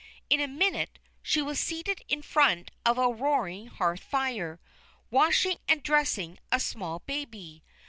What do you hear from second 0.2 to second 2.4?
In a minute she was seated in